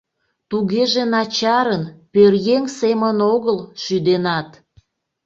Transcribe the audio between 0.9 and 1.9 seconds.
начарын,